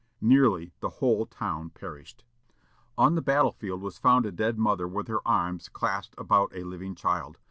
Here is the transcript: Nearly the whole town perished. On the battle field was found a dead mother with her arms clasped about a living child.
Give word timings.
Nearly 0.19 0.73
the 0.79 0.89
whole 0.97 1.27
town 1.27 1.69
perished. 1.69 2.23
On 2.97 3.13
the 3.13 3.21
battle 3.21 3.51
field 3.51 3.81
was 3.81 3.99
found 3.99 4.25
a 4.25 4.31
dead 4.31 4.57
mother 4.57 4.87
with 4.87 5.07
her 5.07 5.21
arms 5.27 5.69
clasped 5.69 6.15
about 6.17 6.51
a 6.55 6.63
living 6.63 6.95
child. 6.95 7.37